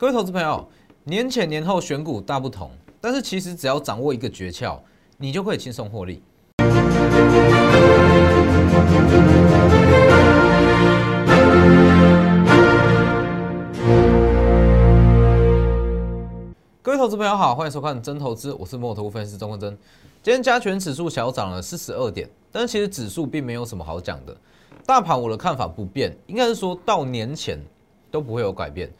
[0.00, 0.66] 各位投资朋友，
[1.04, 2.70] 年前年后选股大不同，
[3.02, 4.78] 但是其实只要掌握一个诀窍，
[5.18, 6.22] 你就可以轻松获利。
[16.80, 19.76] 各位投资朋友好，欢迎收看真投资，我是摩投分析师钟文真。
[20.22, 24.34] 今天加权指数小涨了四十二点，但是其实指数并没有什么好讲的。
[24.86, 27.58] 大盘我的看法不变，应该是说到年前
[28.10, 28.90] 都不会有改变，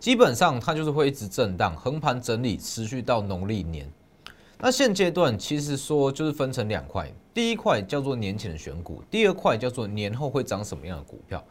[0.00, 3.86] 基本上它就是会一直震荡，横盘整理，持续到农历年。
[4.58, 11.42] 那现阶段其实说就是分成两块，第一块叫做年前的选股，第二块叫做年后会涨什么样的股票。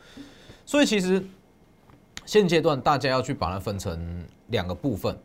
[0.65, 1.23] 所以其实
[2.25, 5.15] 现阶段大家要去把它分成两个部分。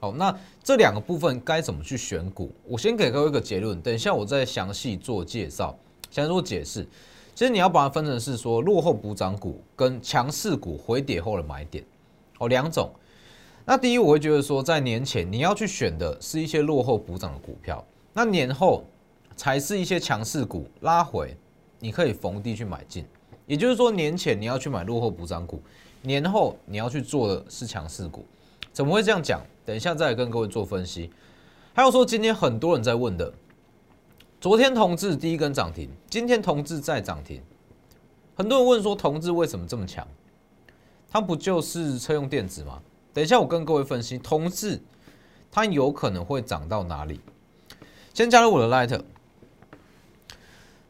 [0.00, 2.50] 好，那这两个部分该怎么去选股？
[2.64, 5.76] 我先给各位一个结论，等一下我再详细做介绍，
[6.10, 6.86] 详细做解释。
[7.34, 11.84] 其实你要把它分成是说落后补涨股跟强势股回跌后的买点，
[12.42, 12.90] 哦，两种。
[13.64, 18.84] 那第一，我会觉得说在年前你要去选的是一些落后补涨的股票，那年后
[19.36, 21.36] 才是一些强势股拉回，
[21.78, 23.06] 你可以逢低去买进。
[23.46, 25.62] 也就是说，年前你要去买落后补涨股，
[26.02, 28.24] 年后你要去做的是强势股。
[28.72, 29.40] 怎么会这样讲？
[29.64, 31.08] 等一下再来跟各位做分析。
[31.72, 33.32] 还有说，今天很多人在问的，
[34.40, 37.40] 昨天同志第一根涨停，今天同志再涨停。
[38.34, 40.04] 很多人问说，同志为什么这么强？
[41.12, 42.80] 它不就是车用电子吗？
[43.12, 44.80] 等一下我跟各位分析，同志
[45.50, 47.20] 它有可能会涨到哪里？
[48.14, 48.68] 先加入我的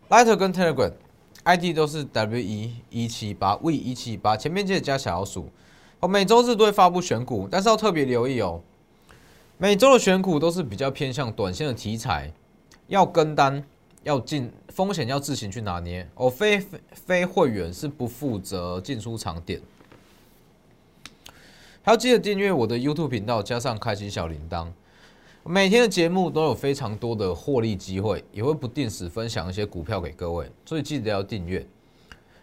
[0.08, 5.50] Light，Light 跟 Telegram，ID 都是 W 一一七八 V 一七八，前面记得加小老鼠。
[5.98, 8.62] 我，每周日都会发布选股，但是要特别留意哦。
[9.58, 12.32] 每周的选股都是比较偏向短线的题材，
[12.86, 13.64] 要跟单，
[14.04, 16.08] 要进风险要自行去拿捏。
[16.14, 19.60] 哦，非非会员是不负责进出场点。
[21.84, 24.68] 还要记得订阅我的 YouTube 频道，加上开启小铃铛，
[25.44, 31.66] 每天的节目都有非常多的获利机会，也会不定时分享一些股票给各位，所以记得要订阅。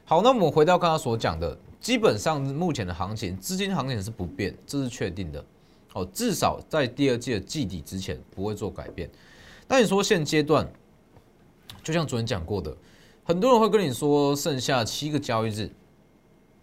[0.03, 1.57] 好，那我们回到刚刚所讲的。
[1.79, 5.41] 基本上目前的行情，资金行情是不变，这是确定的。
[5.93, 9.09] 哦，至少在第二季的季底之前不会做改变。
[9.69, 10.69] 那你说现阶段，
[11.81, 12.75] 就像昨天讲过的，
[13.23, 15.71] 很多人会跟你说剩下七个交易日，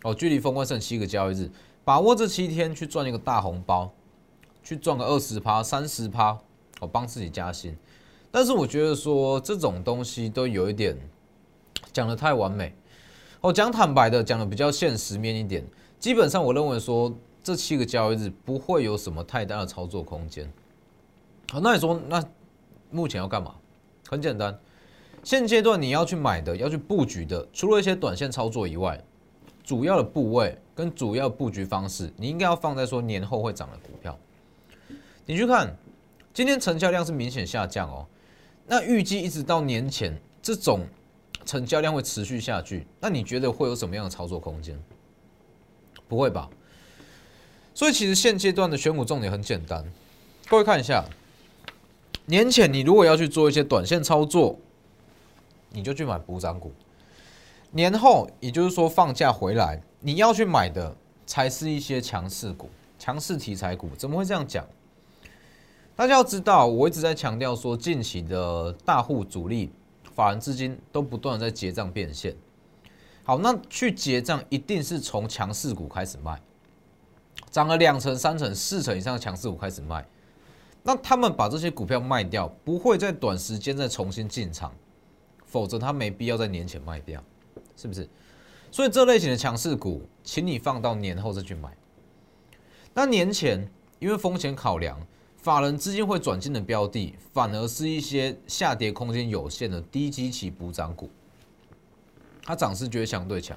[0.03, 1.51] 哦，距离封关剩七个交易日，
[1.87, 3.89] 把握这七天去赚一个大红包，
[4.61, 6.37] 去赚个二十趴、三十趴，
[6.81, 7.77] 我，帮自己加薪。
[8.29, 10.99] 但是我觉得说这种东西都有一点
[11.93, 12.75] 讲的太完美。
[13.41, 15.65] 我讲坦白的，讲的比较现实面一点。
[16.01, 20.53] 基本上，我认为说这七个交易日不会有什么太大的操作空间。
[21.53, 22.21] 好，那你说，那
[22.91, 23.55] 目前要干嘛？
[24.09, 24.59] 很简单，
[25.23, 29.01] 现阶段你要去买的、要去布局的，除了一些短线操作以外，
[29.63, 34.17] 主要的部位跟主要布局方式，你应该要放在说年后会涨的股票。
[35.25, 35.75] 你去看，
[36.33, 38.07] 今天成交量是明显下降哦。
[38.69, 40.87] 那预计一直到年前这种。
[41.45, 44.77] 成交量会持续下去，那你觉得会有什么样的操作空间？
[46.09, 46.51] 不会吧？
[47.73, 49.85] 所以其实现阶段的选股重点很简单，
[50.49, 51.05] 各位看一下，
[52.25, 54.59] 年前你如果要去做一些短线操作，
[55.71, 56.73] 你就去买补涨股；
[57.71, 60.97] 年后，也就是说放假回来，你要去买的
[61.27, 63.91] 才是一些强势股、强势题材股。
[63.97, 64.67] 怎么会这样讲？
[65.95, 69.71] 大家要知道，我一直在强调说，近期的大户主力。
[70.15, 72.35] 法人资金都不断的在结账变现，
[73.23, 76.41] 好，那去结账一定是从强势股开始卖，
[77.51, 80.03] 涨了两成、三成、四成以上的强势股开始卖，
[80.83, 84.73] 那他们把这些股票卖掉，不会在短时间再重新进场，
[85.45, 87.23] 否则他没必要在年前卖掉，
[87.77, 88.09] 是不是？
[88.71, 91.77] 所以这类型的强势股，请你放到年后再去买。
[92.95, 94.99] 那年前因为风险考量。
[95.37, 101.09] 法人资金会转进的标的，反而是一些下跌空间有限的低基期补涨股，
[102.43, 103.57] 它涨势就会相对强，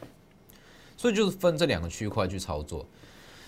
[0.95, 2.85] 所以就是分这两个区块去操作。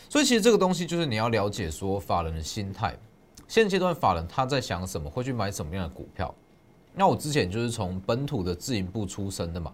[0.10, 2.98] 所以其实这个东西就是你要了解说法人的心态，
[3.48, 6.34] 现阶段法人他在想什么，会去买什么样的股票。
[6.96, 9.72] 那我之前就是从本土的自营部出身的嘛，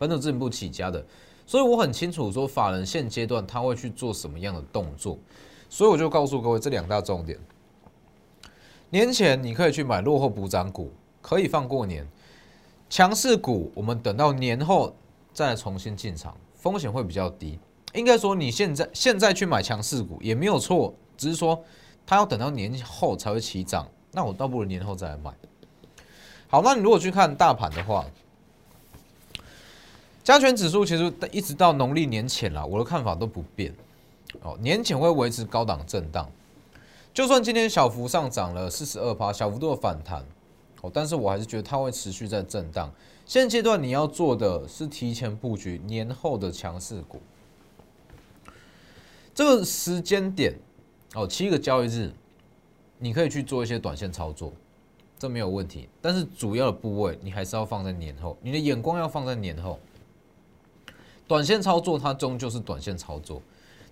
[0.00, 1.04] 本土自营部起家的，
[1.44, 5.18] 所以我很清楚说法人现阶段他会去做什么样的动作，
[5.68, 7.38] 所以我就告诉各位这两大重点。
[8.88, 12.08] 年前你可以去买落后补涨股，可以放过年。
[12.88, 14.96] 强势股我们等到年后
[15.34, 17.58] 再重新进场，风险会比较低。
[17.92, 21.62] 应该说你现在现在去买强势股也没有错，只是说
[22.06, 25.30] 它要等到年后才会起涨，那我倒不如年后再来买。
[26.48, 28.06] 好，那你如果去看大盘的话，
[30.30, 33.74] 加权指数其实一直到农历年前了，我的看法都不变。
[34.42, 36.30] 哦，年前会维持高档震荡，
[37.12, 40.24] 就算今天小幅上涨了四十二趴，小幅度的反弹，
[40.82, 42.88] 哦，但是我还是觉得它会持续在震荡。
[43.26, 47.20] 现阶段你要做的是提前布局年后的强势股，
[49.34, 50.54] 这个时间点
[51.16, 52.12] 哦，七个交易日，
[52.98, 54.52] 你可以去做一些短线操作，
[55.18, 55.88] 这没有问题。
[56.00, 59.76] 但是主要的部位你还是要放在年后，你的眼光要放在年后。
[61.30, 63.40] 短线操作它终究是短线操作。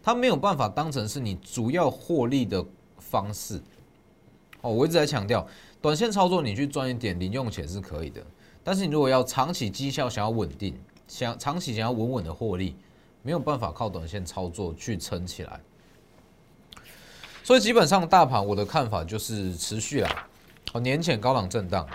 [0.02, 2.64] 它没有办法当成是你主要获利的
[2.98, 3.62] 方式
[4.60, 4.72] 哦。
[4.72, 5.46] 我一直在强调，
[5.80, 8.20] 短线操作你去赚一点零用钱是可以的，
[8.64, 10.76] 但是你如果要长期绩效想要稳定，
[11.06, 12.74] 想长期想要稳稳的获利，
[13.22, 15.60] 没有办法靠短线操作去撑起来。
[17.44, 20.28] 所以基本上大盘我的看法就是持续啊，
[20.72, 21.88] 哦年前高档震荡。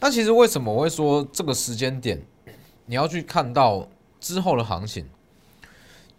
[0.00, 2.18] 那其实为什么我会说这个时间点
[2.86, 3.88] 你要去看到
[4.20, 5.08] 之后的行情？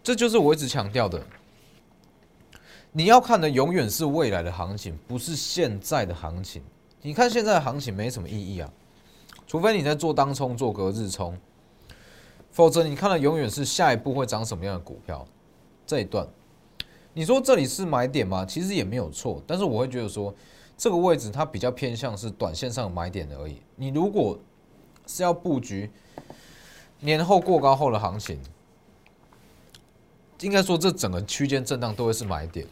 [0.02, 1.24] 这就是我一直强调的，
[2.92, 6.62] 你要看的永远是未来的行情，不是现在的行情。
[7.00, 8.70] 你看现在的行情没什么意义啊，
[9.46, 11.38] 除非你在做当冲、做隔日冲，
[12.50, 15.26] 否则你看的永远是下一步会涨什么样的股票。
[15.86, 16.26] 这一段，
[17.12, 18.44] 你说这里是买点吗？
[18.46, 20.34] 其实也没有错，但是我会觉得说，
[20.76, 23.60] 这个位置它比较偏向是短线上买点而已。
[23.76, 24.38] 你如果
[25.06, 25.90] 是要布局
[27.00, 28.38] 年后过高后的行情。
[30.40, 32.66] 应该说，这整个区间震荡都会是买点，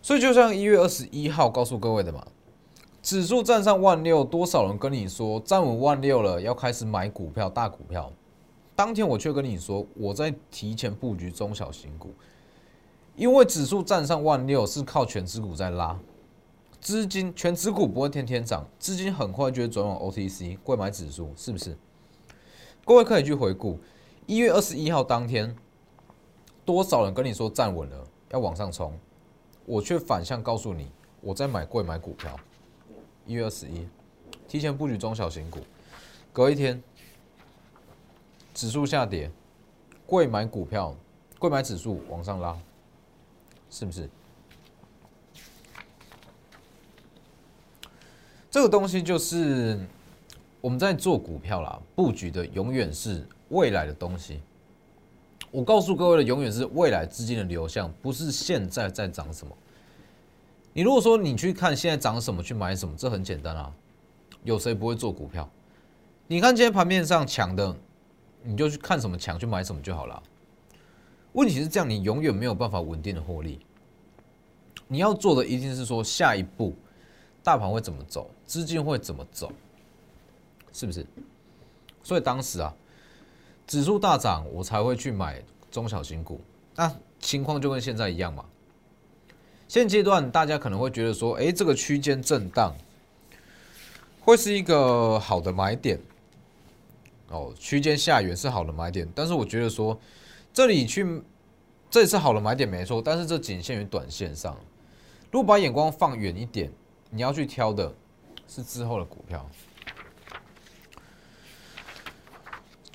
[0.00, 2.24] 所以就像一月二十一号告诉各位的嘛，
[3.02, 8.12] 指数站上万六，多少人跟你说站稳万六了，要开始买股票大股票，
[8.76, 12.14] 当天我却跟你说，我在提前布局中小型股，
[13.16, 15.98] 因为指数站上万六是靠全指股在拉，
[16.80, 21.76] 资金全指股不会天天涨，资金很快就会转往 OTC 购买指数，是不是？
[22.86, 23.76] 各位可以去回顾
[24.26, 25.54] 一月二十一号当天。
[26.64, 28.96] 多少人跟你说站稳了要往上冲，
[29.64, 30.90] 我却反向告诉你，
[31.20, 32.36] 我在买贵买股票。
[33.24, 33.86] 一月二十一，
[34.48, 35.60] 提前布局中小型股，
[36.32, 36.82] 隔一天
[38.52, 39.30] 指数下跌，
[40.06, 40.96] 贵买股票，
[41.38, 42.56] 贵买指数往上拉，
[43.70, 44.08] 是不是？
[48.50, 49.78] 这个东西就是
[50.66, 54.40] 我们在做股票啦，布局的永远是未来的东西。
[55.52, 59.56] 我告诉各位的永远是未来资金的流向，不是现在在涨什么。
[60.72, 63.72] 你如果说你去看现在涨什么去买什么，这很简单啊。
[64.42, 65.48] 有谁不会做股票？
[66.26, 67.76] 你看今天盘面上强的，
[68.42, 70.20] 你就去看什么强去买什么就好了。
[71.34, 73.60] 问题是这样，你永远没有办法稳定的获利。
[74.88, 76.74] 你要做的一定是说下一步
[77.44, 79.52] 大盘会怎么走，资金会怎么走，
[80.76, 81.06] 是不是？
[82.02, 82.74] 所以当时啊。
[83.66, 85.42] 指数大涨，我才会去买
[85.72, 86.40] 中小型股。
[86.76, 88.44] 那情况就跟现在一样嘛。
[89.66, 92.72] 现阶段大家可能会觉得说，哎，这个区间震荡
[94.20, 95.98] 会是一个好的买点。
[97.28, 99.98] 哦，区间下缘是好的买点，但是我觉得说，
[100.52, 101.04] 这里去
[101.90, 104.56] 这也是好的买点没错，但是这仅限于短线上。
[105.32, 106.70] 如果把眼光放远一点，
[107.10, 107.92] 你要去挑的
[108.46, 109.44] 是之后的股票。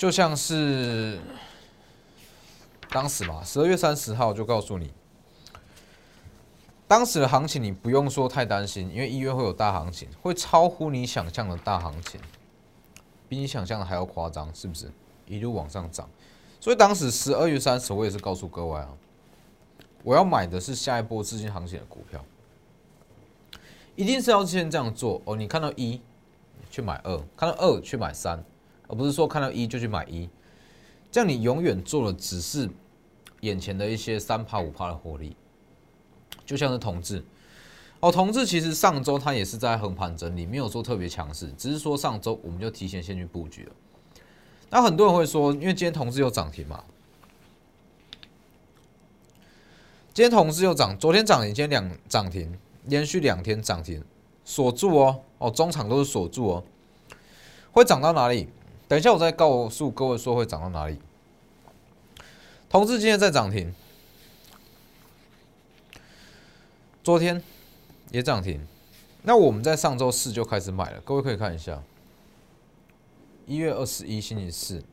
[0.02, 1.20] 就像是
[2.90, 4.92] 当时嘛，十二月三十号就告诉你，
[6.88, 12.20] 当时的行情你不用说太担心，因为一月会有大行情，会超乎你想象的大行情，
[13.30, 14.92] 比你想象的还要夸张，是不是？
[15.28, 16.10] 一路往上涨，
[16.60, 18.90] 所以当时十二月三十，我也是告诉各位啊，
[20.02, 22.26] 我要买的是下一波资金行情的股票，
[23.96, 25.36] 一定是要先这样做哦。
[25.36, 26.02] 你看到一
[26.72, 28.44] 去买二，看到二去买三。
[28.92, 30.30] 而不是说看到一就去买一，
[31.10, 32.70] 这样你永远做的只是
[33.40, 35.34] 眼前的一些三趴五趴的获利，
[36.46, 37.24] 就像是同志。
[38.02, 43.72] 哦，同志其实上周它也是在横盘整理，没有说特别强势，只是说上周我们就提前先去布局了。
[44.70, 46.84] 那很多人会说，因为今天同志又涨停嘛，
[50.14, 52.58] 今天同志又涨，昨天涨停，今天两涨停，
[52.88, 54.04] 连续两天涨停，
[54.44, 55.22] 锁住哦。
[55.38, 56.64] 哦，中场都是锁住哦，
[57.72, 58.50] 会涨到哪里？
[58.92, 60.98] 等一下，我再告诉各位说会涨到哪里。
[62.70, 63.74] 同志今天在涨停，
[67.02, 67.42] 昨天
[68.10, 68.60] 也涨停。
[69.22, 71.82] 那我们在上周四就开始买了，各位可以看一下，
[73.48, 74.84] 一月二十一星期四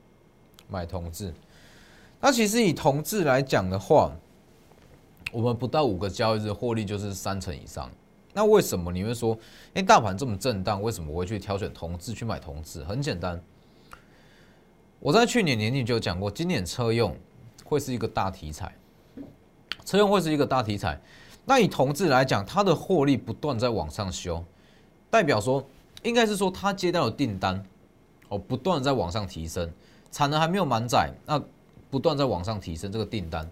[0.68, 1.34] 买同志。
[2.20, 4.12] 那其实以同志来讲的话，
[5.32, 7.90] 我们不到五个交易日获利就是三成以上。
[8.32, 9.36] 那为什么你会说，
[9.74, 12.84] 哎，大盘这么震荡，为什么我会去挑选同志去买同志？
[12.84, 13.42] 很简单。
[15.00, 17.16] 我在去年年底就讲过，今年车用
[17.64, 18.74] 会是一个大题材，
[19.84, 21.00] 车用会是一个大题材。
[21.44, 24.44] 那以同志来讲，它的获利不断在往上修，
[25.08, 25.64] 代表说
[26.02, 27.64] 应该是说它接到的订单
[28.28, 29.72] 哦，不断在往上提升，
[30.10, 31.40] 产能还没有满载，那
[31.90, 33.48] 不断在往上提升这个订单，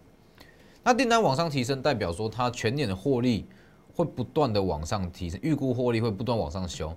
[0.82, 3.46] 那订单往上提升，代表说它全年的获利
[3.94, 6.94] 会不断的往上提升，预估获利会不断往上修，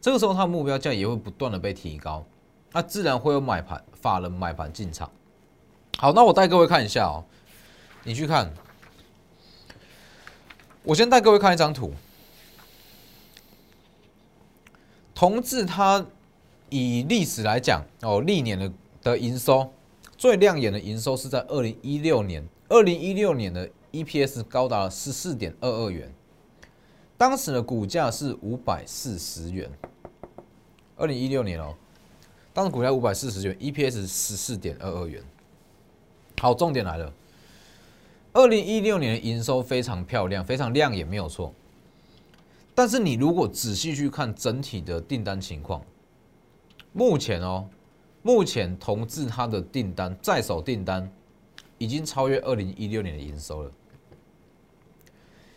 [0.00, 2.24] 这个时候它的目标价也会不断的被提高，
[2.72, 5.10] 那自然会有买盘法人买盘进场。
[5.98, 7.24] 好，那我带各位看一下哦，
[8.04, 8.52] 你去看。
[10.84, 11.92] 我先带各位看一张图，
[15.14, 16.06] 同志它
[16.70, 18.72] 以历史来讲哦，历年的
[19.02, 19.70] 的营收
[20.16, 26.10] 最亮眼的营收是在二零一六年，二零一六年的 EPS 高达十四点二二元，
[27.18, 29.70] 当时的股价是五百四十元，
[30.96, 31.74] 二零一六年哦，
[32.58, 35.22] 当时股价五百四十元，EPS 十四点二二元。
[36.40, 37.12] 好，重点来了。
[38.32, 41.54] 二零一六年的营收非常漂亮，非常亮眼，没有错。
[42.74, 45.80] 但是你如果仔细去看整体的订单情况，
[46.92, 47.64] 目前哦，
[48.22, 51.08] 目前同志他的订单在手订单
[51.78, 53.70] 已经超越二零一六年的营收了。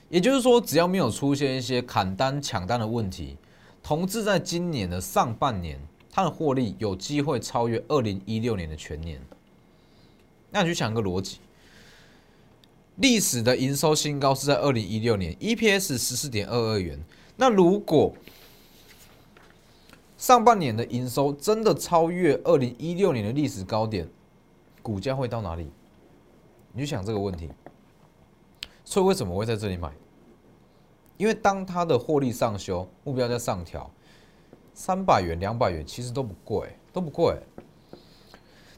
[0.08, 3.39] 也就是说，只要没有出现一些砍单抢单的问题，
[3.81, 5.79] 同志在今年的上半年，
[6.12, 9.22] 它的获利有机会超越二零一六年的全年。
[10.50, 11.38] 那你去想一个逻辑。
[12.98, 17.00] 历史的营收新高是在二零一六年，EPS 十四点二二元。
[17.38, 18.13] 那如果
[20.18, 24.08] 上半年的营收真的超越二零一六年的历史高点，
[24.84, 25.68] 股价会到哪里？
[26.74, 27.50] 你就想这个问题。
[28.84, 29.91] 所以为什么会在这里买？
[31.18, 33.89] 因为当它的获利上修，目标在上调，
[34.82, 37.38] 三百元、两百元其实都不贵，都不贵。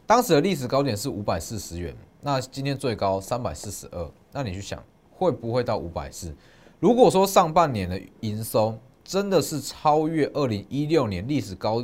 [0.05, 1.95] 当时的历史高点是五百四十元。
[2.19, 4.83] 那今天最高三百四十二，那你去想
[5.13, 6.35] 会不会到五百四？
[6.81, 11.81] 如果说上半年的营收真的是超越二零一六年历史高，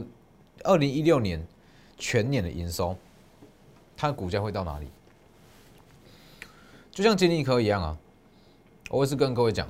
[0.66, 1.42] 二零一六年
[1.98, 2.98] 全年的营收，
[3.96, 4.88] 它的股价会到哪里？
[6.92, 7.98] 就像金利科一样啊，
[8.90, 9.66] 我也是跟各位讲，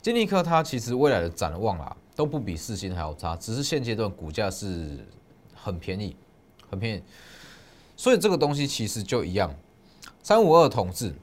[0.00, 5.06] 金利科它其实未来的展望啊都不比四星还要差，只是现阶段股价是
[5.54, 6.16] 很便宜，
[6.70, 7.02] 很便宜。
[7.94, 9.54] 所以这个东西其实就一样，
[10.22, 11.14] 三五二同志，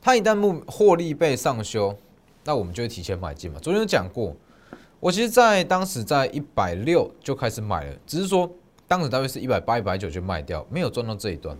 [0.00, 1.96] 它一旦目获利被上修，
[2.44, 3.60] 那我们就会提前买进嘛。
[3.60, 4.34] 昨天有讲过，
[4.98, 8.50] 我其实，在当时在一百六就开始买了，只是说
[8.88, 11.56] 当时大约是一百八、一百九就卖掉，没有赚到这一段，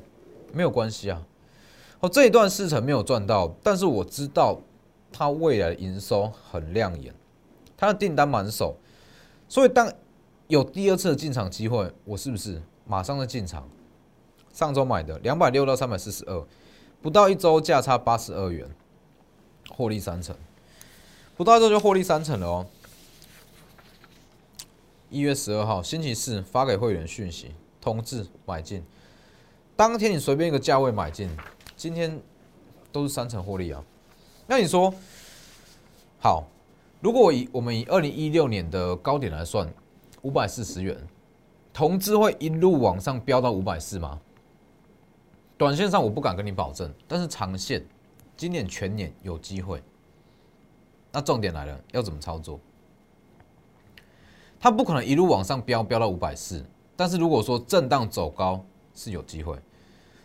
[0.53, 1.23] 没有关系啊。
[2.00, 4.59] 哦，这一段市程没有赚到，但是我知道
[5.11, 7.14] 它未来的营收很亮眼，
[7.76, 8.76] 它的订单满手，
[9.49, 9.93] 所以当
[10.49, 12.62] 有第二次的进场机会，我是不是？
[12.87, 13.69] 马上就进场，
[14.52, 16.47] 上周买的两百六到三百四十二，
[17.00, 18.69] 不到一周价差八十二元，
[19.71, 20.37] 获利三成，
[21.35, 22.66] 不到一周就获利三成了哦。
[25.09, 28.85] 一月十二号星期四发给会员讯息，通知买进，
[29.76, 31.31] 当天你随便一个价位买进，
[31.76, 32.21] 今天
[32.93, 33.83] 都是三成获利啊。
[34.47, 34.93] 那你说，
[36.19, 36.47] 好，
[37.04, 39.70] 如果以我们以二零一六年的高点来算，
[40.23, 40.96] 五百四十元。
[41.70, 44.18] 同志会一路往上飙到五百四吗？
[45.58, 47.84] 短线上我不敢跟你保证，但是长线，
[48.38, 49.82] 今年全年有机会。
[51.12, 52.58] 那重点来了，要怎么操作？
[54.58, 56.64] 它不可能一路往上飙，飙到五百四。
[56.96, 59.58] 但是如果说震荡走高是有机会，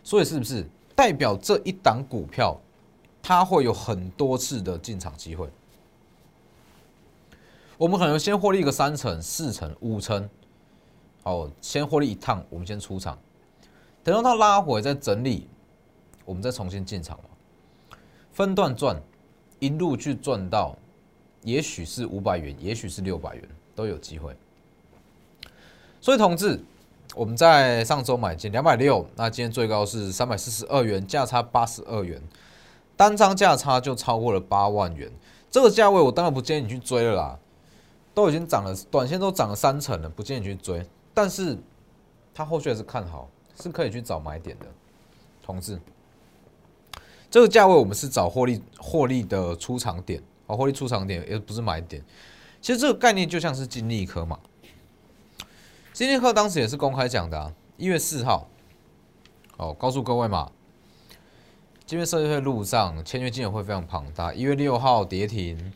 [0.02, 2.58] 所以是不是代表这一档股票
[3.20, 5.46] 它会有很多次的进场机会？
[7.80, 10.28] 我们可能先获利一个三成、四成、五成。
[11.22, 13.18] 好，先获利一趟，我们先出场，
[14.04, 15.48] 等到它拉回再整理，
[16.26, 17.96] 我们再重新进场嘛。
[18.32, 19.00] 分段赚，
[19.60, 20.76] 一路去赚到，
[21.42, 24.36] 也许是五百元，也许是六百元，都有机会。
[26.02, 26.62] 所以同志，
[27.14, 32.20] 我们在上周买进两百六，那今天最高是三百四十二元，价差八十二元，
[32.94, 35.10] 单张价差就超过了八万元。
[35.50, 37.38] 这个价位我当然不建议你去追了啦，
[38.20, 40.86] 都已经涨了，短线都涨了三成了，不建议去追。
[41.14, 41.56] 但是，
[42.34, 44.66] 他后续还是看好，是可以去找买点的，
[45.42, 45.80] 同志。
[47.30, 52.04] 这个价位我们是找获利获利的出场点，哦，获利出场点也不是买点。
[52.60, 54.38] 其实这个概念就像是金利科嘛，
[55.94, 58.46] 金利科当时也是公开讲的，啊，一月四号，
[59.56, 60.52] 哦，告诉各位嘛，
[61.86, 65.72] 今天设计会路上签约金额会非常庞大，一月六号跌停，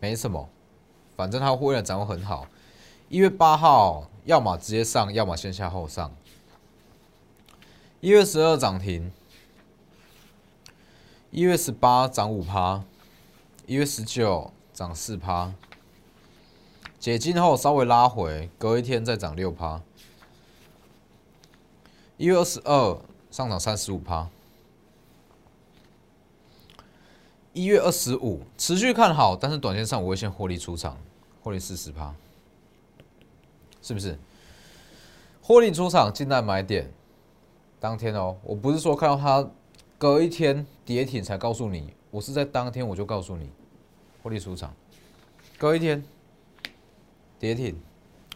[0.00, 0.50] 没什么，
[1.16, 2.46] 反正它未来展望很好。
[3.08, 6.14] 一月八号要么直接上，要么先下后上。
[8.00, 9.12] 一月十二涨停，
[11.30, 12.84] 一月十八涨五趴，
[13.66, 15.54] 一月十九涨四趴，
[16.98, 19.80] 解禁后稍微拉回，隔一天再涨六趴。
[22.16, 22.98] 一月二十二
[23.30, 24.28] 上涨三十五趴，
[27.54, 30.98] 一月二十五持续看好，但是短线上我会先获利出场，
[31.40, 32.12] 获利四十趴，
[33.80, 34.18] 是不是？
[35.40, 36.92] 获利出场，进来买点，
[37.78, 39.48] 当天哦，我不是说看到它
[39.96, 43.48] 隔一天跌停才告诉你，我是在当天我就告诉你，
[44.20, 44.74] 获利出场，
[45.56, 46.04] 隔一天
[47.38, 47.80] 跌停，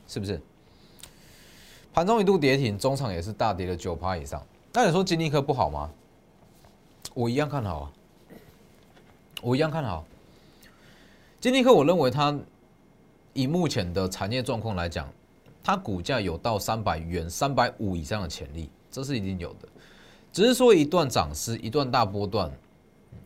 [0.07, 0.41] 是不是？
[1.93, 4.41] 盘中一度跌停，中场也是大跌了九趴以上。
[4.73, 5.91] 那你说金立科不好吗？
[7.15, 7.93] 我一样看好啊，
[9.43, 10.05] 我一样看好。
[11.41, 12.37] 金立科，我认为它
[13.33, 15.09] 以目前的产业状况来讲，
[15.63, 19.69] 它股价有到三百元、三百五以上的潜力，这是一定有的。
[20.33, 22.51] 只是说一段涨势、一段大波段，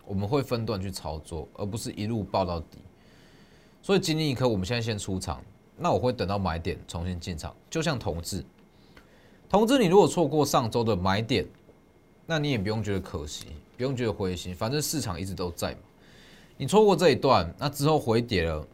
[0.05, 2.79] 我们会分段去操作，而不是一路爆到底。
[3.81, 5.43] 所以金立科，我们现在先出场，
[5.77, 8.45] 那我会等到买点重新进场，就像同志。
[9.49, 11.47] 同志，你如果错过上周的买点，
[12.27, 15.79] 那你也不用觉得可惜，不用觉得灰心，反正市场一直都在嘛。
[16.57, 18.67] 你错过这一段，那之后回跌了，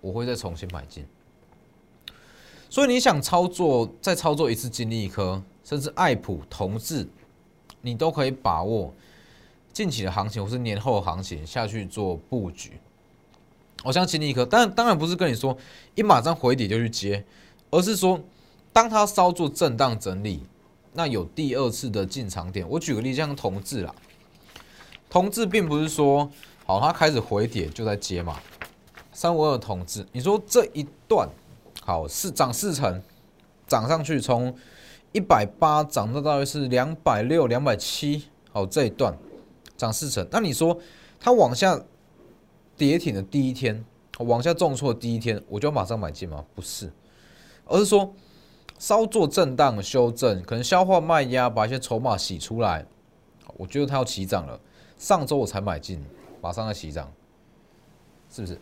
[0.00, 1.06] 我会再重新买进。
[2.68, 7.08] 所以你想操作，再操作一次金利科，甚至爱普、同志，
[7.80, 8.94] 你都可以把握
[9.72, 12.72] 近期的行情或是年后的行情下去做布局。
[13.84, 15.56] 我像金利科，但当然不是跟你说
[15.94, 17.24] 一马上回底就去接，
[17.70, 18.20] 而是说。
[18.72, 20.44] 当它稍作震荡整理，
[20.92, 22.64] 那有第二次的进场点。
[22.70, 23.92] 我举个例，像同志啦，
[25.10, 26.30] 同志并不是说
[26.70, 28.38] 好它开始回跌就在接嘛。
[29.12, 31.28] 三五二同志，你说这一段
[31.82, 33.02] 好是涨四成，
[33.66, 34.54] 涨上去从
[35.10, 39.12] 一百八涨到大约是两百六、两百七，好这一段
[39.76, 40.24] 涨四成。
[40.30, 40.78] 那你说
[41.18, 41.80] 它往下
[42.76, 43.84] 跌停的第一天，
[44.18, 46.44] 往下重挫第一天，我就马上买进吗？
[46.54, 46.92] 不是，
[47.64, 48.14] 而是说。
[48.78, 52.82] 稍作震荡修正，可能消化卖压，把一些筹码洗出来。
[53.58, 54.58] 我觉得它要起涨了。
[54.96, 56.02] 上周我才买进，
[56.40, 57.10] 马上要起涨，
[58.30, 58.58] 是不是？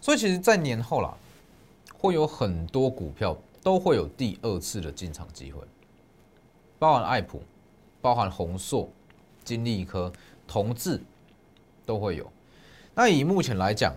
[0.00, 1.14] 所以其实，在年后啦，
[1.98, 5.60] 会有很多股票都会有第二次的进场机会，
[6.78, 7.42] 包含爱普、
[8.00, 8.88] 包含宏硕、
[9.44, 10.12] 金利科、
[10.46, 11.00] 同志
[11.86, 12.30] 都会有。
[12.94, 13.94] 那以目前来讲，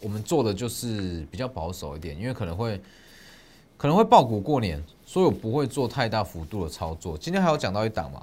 [0.00, 2.80] 我们做的就是比较保守一点，因为可能会。
[3.80, 7.16] 可能会爆股过年，所以我不会做太大幅度的操作。
[7.16, 8.22] 今天还有讲到一档嘛，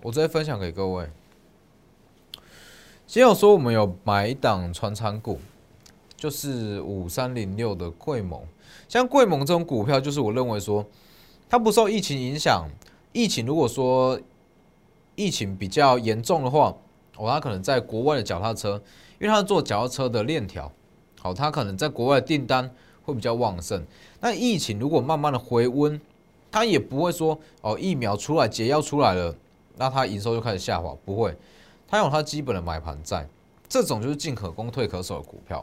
[0.00, 1.04] 我直接分享给各位。
[3.12, 5.38] 今天有说我们有买一档传产股，
[6.16, 8.40] 就是五三零六的贵盟。
[8.88, 10.82] 像贵盟这种股票，就是我认为说
[11.46, 12.66] 它不受疫情影响。
[13.12, 14.18] 疫情如果说
[15.14, 16.74] 疫情比较严重的话，
[17.18, 18.82] 哦，它可能在国外的脚踏车，
[19.20, 20.72] 因为它做脚踏车的链条，
[21.20, 22.70] 好，它可能在国外的订单。
[23.02, 23.84] 会比较旺盛。
[24.20, 26.00] 那疫情如果慢慢的回温，
[26.50, 29.36] 它也不会说哦，疫苗出来、解药出来了，
[29.76, 31.36] 那它营收就开始下滑，不会。
[31.92, 33.28] 它有它基本的买盘在，
[33.68, 35.62] 这种就是进可攻退可守的股票。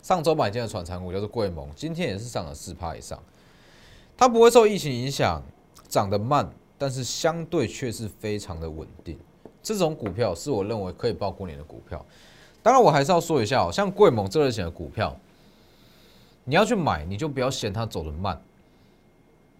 [0.00, 3.20] 上周买进的传产股叫做贵盟，今天也是上了四趴以上。
[4.16, 5.42] 它不会受疫情影响，
[5.88, 9.18] 涨得慢，但是相对却是非常的稳定。
[9.60, 12.06] 这种股票是我认为可以报过年的股票。
[12.62, 15.16] 当然，我还是要说一下哦，像贵盟这类型的股票。
[16.44, 18.40] 你要去买，你就不要嫌它走得慢。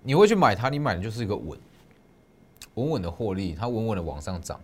[0.04, 1.58] 你会去买它，你买的就是一个稳，
[2.74, 4.60] 稳稳的获利，它稳稳的往上涨，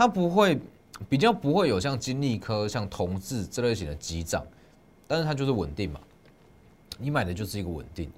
[0.00, 0.58] 它不会
[1.10, 4.42] 比较不会有像金利科、像同志这类型的急涨，
[5.06, 6.00] 但是它就是稳定嘛。
[6.96, 8.10] 你买的就是一个稳定，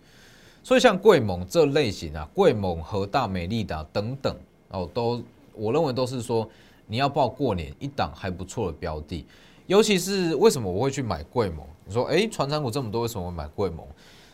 [0.62, 4.36] 所以像贵盟这类型啊，贵盟、和大、美利达等等
[4.68, 5.20] 哦，都
[5.54, 6.48] 我认为都是说
[6.86, 9.26] 你要报过年一档还不错的标的。
[9.66, 11.66] 尤其是为什么我会去买贵盟？
[11.84, 13.84] 你说，哎，传产股这么多，为什么会买贵盟？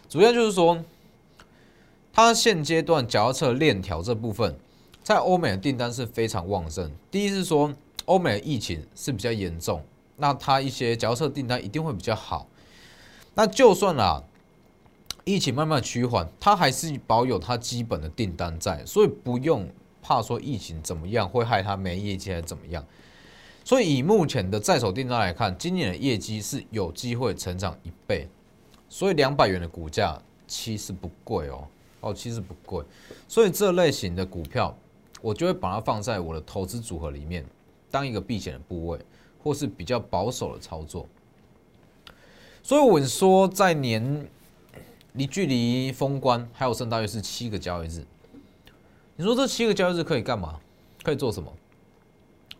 [0.06, 0.78] 主要就是说，
[2.12, 4.54] 它现阶段脚踏车链条这部分，
[5.08, 6.92] 在欧美的订单是非常旺盛。
[7.10, 7.72] 第一是说，
[8.04, 9.82] 欧美的疫情是比较严重，
[10.16, 12.46] 那它一些脚踏车订单一定会比较好。
[13.34, 14.22] 那就算啦，
[15.24, 19.66] 疫情慢慢趋缓，它还是保有它基本的订单在，所以不用
[20.02, 22.84] 怕说疫情怎么样会害它没业绩，还怎么样。
[23.64, 28.28] 所以以目前的在手订单来看，今年的业绩是有机会成长一倍，
[28.90, 31.66] 所以两百元的股价其实不贵哦，
[32.00, 32.84] 哦其实不贵，
[33.26, 34.76] 所以这类型的股票，
[35.20, 37.44] 我就会把它放在我的投资组合里面，
[37.90, 38.98] 当一个避险的部位，
[39.42, 41.07] 或是比较保守的操作。
[42.62, 44.28] 所以我说在年
[45.14, 48.04] 离距离封关还有剩大约是七个交易日。
[49.16, 50.61] 你说这七个交易日可以干嘛？
[51.02, 51.52] 可以做什么？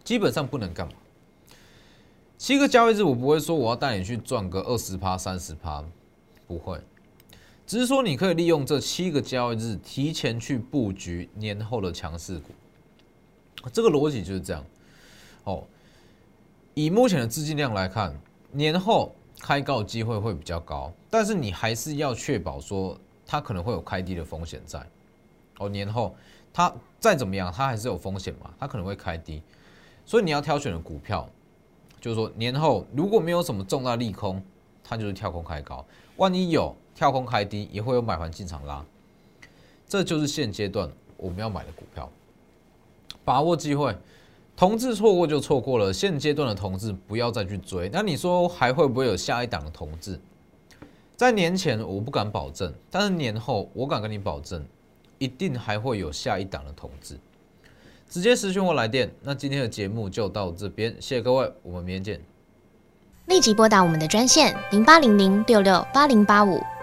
[0.03, 0.95] 基本上不能干嘛。
[2.39, 5.85] 七个交易日，我不会说我要带你去赚个二十趴、三十趴，
[6.47, 6.81] 不会。
[7.69, 12.49] 只是说你可以利用这七个交易日，提前去布局年后的强势股。
[13.71, 14.65] 这个逻辑就是这样。
[15.45, 15.63] 哦，
[16.73, 18.19] 以目前的资金量来看，
[18.53, 24.81] 年后开高机会会比较高，但是你还是要确保说它可能会有开低的风险在。
[25.59, 26.17] 哦，年后
[26.55, 29.43] 它再怎么样，它还是有风险嘛，它可能会开低，
[30.07, 31.29] 所以你要挑选的股票，
[32.01, 34.43] 就是说年后如果没有什么重大利空，
[34.83, 35.85] 它就是跳空开高；
[36.17, 38.85] 万一有跳空开低，也会有买盘进场拉。
[39.87, 42.11] 这就是现阶段我们要买的股票，
[43.25, 43.97] 把握机会。
[44.57, 47.89] 同志错过就错过了，现阶段的同志不要再去追。
[47.93, 50.19] 那你说还会不会有下一档的同志？
[51.15, 54.67] 在年前我不敢保证，但是年后我敢跟你保证，
[55.19, 57.17] 一定还会有下一档的同志。
[58.11, 59.09] 直接私讯或来电。
[59.23, 62.21] 那今天的节目就到这边，谢谢各位，我们明天见。
[63.27, 66.61] 立即拨打我们的专线零八零零六六八零八五。